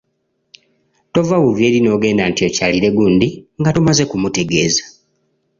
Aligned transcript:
Tova 1.13 1.37
buvi 1.43 1.61
eri 1.67 1.79
n'ogenda 1.83 2.23
nti 2.29 2.41
okyalire 2.47 2.89
gundi 2.97 3.29
nga 3.59 3.69
tomaze 3.75 4.03
kumutegeeza. 4.09 4.83